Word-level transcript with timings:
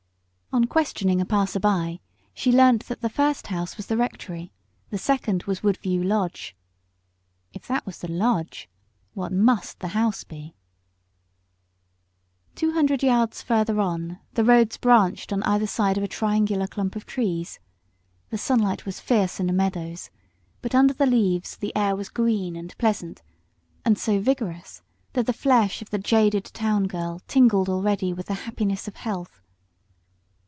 On 0.53 0.65
questioning 0.65 1.21
a 1.21 1.25
passer 1.25 1.61
by 1.61 2.01
she 2.33 2.51
learnt 2.51 2.87
that 2.89 2.99
the 2.99 3.07
first 3.07 3.47
house 3.47 3.77
was 3.77 3.87
the 3.87 3.95
Rectory, 3.95 4.51
the 4.89 4.97
second 4.97 5.43
was 5.43 5.63
Woodview 5.63 6.03
Lodge. 6.03 6.57
If 7.53 7.65
that 7.69 7.85
was 7.85 7.99
the 7.99 8.11
lodge, 8.11 8.67
what 9.13 9.31
must 9.31 9.79
the 9.79 9.87
house 9.87 10.25
be? 10.25 10.57
Two 12.53 12.73
hundred 12.73 13.01
yards 13.01 13.41
further 13.41 13.79
on 13.79 14.19
the 14.33 14.43
road 14.43 14.77
branched, 14.81 15.29
passing 15.29 15.41
on 15.43 15.49
either 15.49 15.67
side 15.67 15.97
of 15.97 16.03
a 16.03 16.07
triangular 16.09 16.67
clump 16.67 16.97
of 16.97 17.05
trees, 17.05 17.61
entering 18.29 18.31
the 18.31 18.37
sea 18.37 18.53
road; 18.55 18.81
and 19.15 19.51
under 20.75 20.93
the 20.93 21.05
leaves 21.05 21.55
the 21.55 21.73
air 21.77 21.95
was 21.95 22.09
green 22.09 22.57
and 22.57 22.77
pleasant, 22.77 23.21
and 23.85 23.95
the 23.95 24.11
lungs 24.17 24.43
of 25.81 25.91
the 25.91 25.97
jaded 25.97 26.43
town 26.47 26.87
girl 26.87 27.21
drew 27.25 27.41
in 27.41 27.45
a 27.45 27.47
deep 27.95 28.15
breath 28.17 28.85
of 28.89 28.95
health. 28.97 29.37